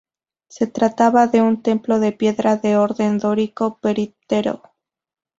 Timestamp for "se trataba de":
0.47-1.43